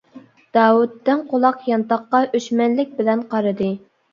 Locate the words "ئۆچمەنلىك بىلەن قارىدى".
2.39-3.71